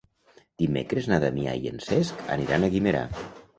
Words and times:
Dimecres 0.63 1.09
na 1.11 1.19
Damià 1.25 1.53
i 1.67 1.71
en 1.73 1.79
Cesc 1.89 2.25
aniran 2.39 2.65
a 2.65 2.73
Guimerà. 2.79 3.07